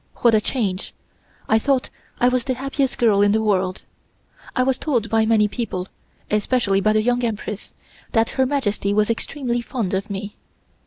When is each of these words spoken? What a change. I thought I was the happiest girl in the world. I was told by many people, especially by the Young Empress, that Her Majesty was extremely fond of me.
What 0.23 0.33
a 0.33 0.41
change. 0.41 0.95
I 1.47 1.59
thought 1.59 1.91
I 2.19 2.27
was 2.27 2.45
the 2.45 2.55
happiest 2.55 2.97
girl 2.97 3.21
in 3.21 3.33
the 3.33 3.43
world. 3.43 3.83
I 4.55 4.63
was 4.63 4.79
told 4.79 5.11
by 5.11 5.27
many 5.27 5.47
people, 5.47 5.89
especially 6.31 6.81
by 6.81 6.93
the 6.93 7.03
Young 7.03 7.23
Empress, 7.23 7.71
that 8.13 8.31
Her 8.31 8.47
Majesty 8.47 8.95
was 8.95 9.11
extremely 9.11 9.61
fond 9.61 9.93
of 9.93 10.09
me. 10.09 10.37